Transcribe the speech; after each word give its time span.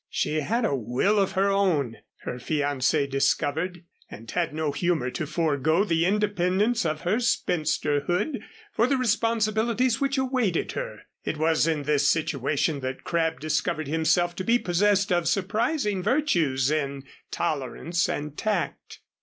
She 0.09 0.39
had 0.39 0.65
a 0.65 0.75
will 0.75 1.19
of 1.19 1.33
her 1.33 1.51
own, 1.51 1.97
her 2.21 2.39
fiancé 2.39 3.07
discovered, 3.07 3.83
and 4.09 4.31
had 4.31 4.51
no 4.51 4.71
humor 4.71 5.11
to 5.11 5.27
forego 5.27 5.83
the 5.83 6.07
independence 6.07 6.87
of 6.87 7.01
her 7.01 7.17
spinsterhood 7.19 8.41
for 8.73 8.87
the 8.87 8.97
responsibilities 8.97 10.01
which 10.01 10.17
awaited 10.17 10.71
her. 10.71 11.01
It 11.23 11.37
was 11.37 11.67
in 11.67 11.83
this 11.83 12.09
situation 12.09 12.79
that 12.79 13.03
Crabb 13.03 13.39
discovered 13.39 13.87
himself 13.87 14.35
to 14.37 14.43
be 14.43 14.57
possessed 14.57 15.11
of 15.11 15.27
surprising 15.27 16.01
virtues 16.01 16.71
in 16.71 17.03
tolerance 17.29 18.09
and 18.09 18.35
tact. 18.35 19.01